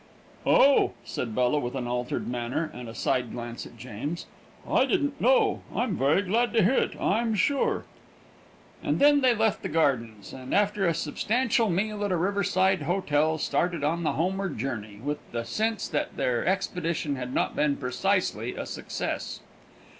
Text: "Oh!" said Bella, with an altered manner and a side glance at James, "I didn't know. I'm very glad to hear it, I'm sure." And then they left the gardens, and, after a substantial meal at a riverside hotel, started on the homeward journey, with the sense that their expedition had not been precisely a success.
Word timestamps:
"Oh!" 0.47 0.93
said 1.05 1.35
Bella, 1.35 1.59
with 1.59 1.75
an 1.75 1.85
altered 1.85 2.27
manner 2.27 2.71
and 2.73 2.89
a 2.89 2.95
side 2.95 3.31
glance 3.33 3.67
at 3.67 3.77
James, 3.77 4.25
"I 4.67 4.87
didn't 4.87 5.21
know. 5.21 5.61
I'm 5.75 5.95
very 5.95 6.23
glad 6.23 6.53
to 6.53 6.63
hear 6.63 6.73
it, 6.73 6.99
I'm 6.99 7.35
sure." 7.35 7.85
And 8.81 8.97
then 8.97 9.21
they 9.21 9.35
left 9.35 9.61
the 9.61 9.69
gardens, 9.69 10.33
and, 10.33 10.55
after 10.55 10.87
a 10.87 10.95
substantial 10.95 11.69
meal 11.69 12.03
at 12.03 12.11
a 12.11 12.17
riverside 12.17 12.81
hotel, 12.81 13.37
started 13.37 13.83
on 13.83 14.01
the 14.01 14.13
homeward 14.13 14.57
journey, 14.57 14.99
with 15.03 15.19
the 15.33 15.43
sense 15.45 15.87
that 15.89 16.17
their 16.17 16.47
expedition 16.47 17.15
had 17.15 17.31
not 17.31 17.55
been 17.55 17.77
precisely 17.77 18.55
a 18.55 18.65
success. 18.65 19.41